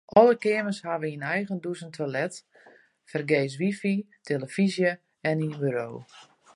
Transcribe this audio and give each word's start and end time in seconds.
Alle 0.19 0.35
keamers 0.43 0.79
hawwe 0.87 1.07
in 1.15 1.27
eigen 1.35 1.59
dûs 1.63 1.81
en 1.85 1.91
toilet, 1.95 2.33
fergees 3.09 3.53
wifi, 3.61 3.95
tillefyzje 4.25 4.91
en 5.29 5.43
in 5.47 5.55
buro. 5.61 5.89